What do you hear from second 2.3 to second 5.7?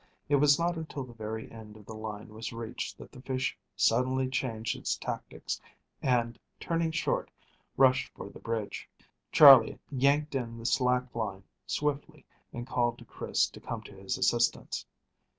reached that the fish suddenly changed its tactics